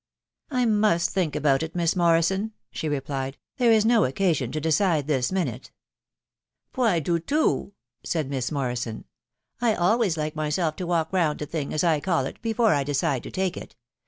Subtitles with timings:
[0.49, 4.59] "I must think about it, Miss Morrison/9 she replied; <c there is no occasion to
[4.59, 5.69] decide this minute/'"
[6.73, 9.05] Poing do too," said Miss Morrison;"
[9.61, 12.83] I always like myself to walk round a thing, as I call it, before I
[12.83, 13.75] decide to take it.